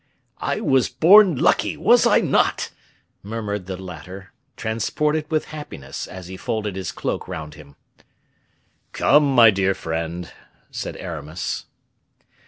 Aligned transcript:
"I 0.39 0.61
was 0.61 0.89
born 0.89 1.35
lucky, 1.35 1.77
was 1.77 2.07
I 2.07 2.21
not?" 2.21 2.71
murmured 3.21 3.67
the 3.67 3.77
latter, 3.77 4.33
transported 4.57 5.29
with 5.29 5.45
happiness, 5.53 6.07
as 6.07 6.25
he 6.25 6.37
folded 6.37 6.75
his 6.75 6.91
cloak 6.91 7.27
round 7.27 7.53
him. 7.53 7.75
"Come, 8.93 9.35
my 9.35 9.51
dear 9.51 9.75
friend," 9.75 10.33
said 10.71 10.97
Aramis. 10.97 11.67